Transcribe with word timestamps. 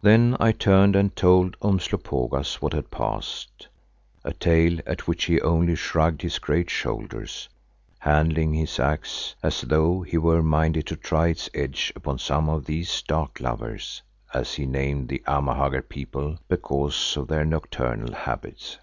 Then 0.00 0.36
I 0.40 0.50
turned 0.50 0.96
and 0.96 1.14
told 1.14 1.56
Umslopogaas 1.62 2.56
what 2.60 2.72
had 2.72 2.90
passed, 2.90 3.68
a 4.24 4.32
tale 4.32 4.80
at 4.88 5.06
which 5.06 5.26
he 5.26 5.40
only 5.40 5.76
shrugged 5.76 6.22
his 6.22 6.40
great 6.40 6.68
shoulders, 6.68 7.48
handling 8.00 8.54
his 8.54 8.80
axe 8.80 9.36
as 9.40 9.60
though 9.60 10.00
he 10.02 10.18
were 10.18 10.42
minded 10.42 10.88
to 10.88 10.96
try 10.96 11.28
its 11.28 11.48
edge 11.54 11.92
upon 11.94 12.18
some 12.18 12.48
of 12.48 12.64
these 12.64 13.02
"Dark 13.02 13.38
lovers," 13.38 14.02
as 14.34 14.54
he 14.54 14.66
named 14.66 15.08
the 15.08 15.22
Amahagger 15.28 15.82
people 15.88 16.38
because 16.48 17.16
of 17.16 17.28
their 17.28 17.44
nocturnal 17.44 18.14
habits. 18.14 18.78